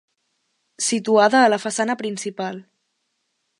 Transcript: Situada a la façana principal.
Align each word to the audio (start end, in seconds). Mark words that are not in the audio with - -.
Situada 0.87 1.39
a 1.43 1.51
la 1.55 1.61
façana 1.67 1.99
principal. 2.01 2.61